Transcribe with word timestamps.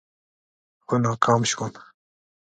خو 0.85 0.93
ناکام 1.03 1.41
شوم. 1.49 1.73